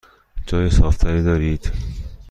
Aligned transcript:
جای 0.47 0.69
صاف 0.69 0.97
تری 0.97 1.23
دارید؟ 1.23 1.71